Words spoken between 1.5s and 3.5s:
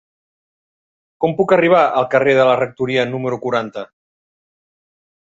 arribar al carrer de la Rectoria número